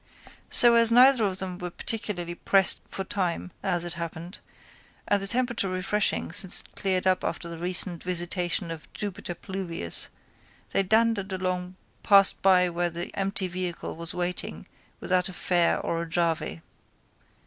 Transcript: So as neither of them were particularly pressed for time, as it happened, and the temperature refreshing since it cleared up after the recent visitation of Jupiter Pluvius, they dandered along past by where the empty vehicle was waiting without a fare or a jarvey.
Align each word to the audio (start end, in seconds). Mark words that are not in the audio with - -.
So 0.49 0.73
as 0.73 0.91
neither 0.91 1.23
of 1.25 1.37
them 1.37 1.59
were 1.59 1.69
particularly 1.69 2.33
pressed 2.33 2.81
for 2.87 3.03
time, 3.03 3.51
as 3.61 3.85
it 3.85 3.93
happened, 3.93 4.39
and 5.07 5.21
the 5.21 5.27
temperature 5.27 5.69
refreshing 5.69 6.31
since 6.31 6.61
it 6.61 6.75
cleared 6.75 7.05
up 7.05 7.23
after 7.23 7.47
the 7.47 7.59
recent 7.59 8.01
visitation 8.01 8.71
of 8.71 8.91
Jupiter 8.93 9.35
Pluvius, 9.35 10.07
they 10.71 10.81
dandered 10.81 11.31
along 11.31 11.75
past 12.01 12.41
by 12.41 12.67
where 12.67 12.89
the 12.89 13.13
empty 13.15 13.47
vehicle 13.47 13.95
was 13.95 14.15
waiting 14.15 14.65
without 14.99 15.29
a 15.29 15.33
fare 15.33 15.77
or 15.79 16.01
a 16.01 16.09
jarvey. 16.09 16.63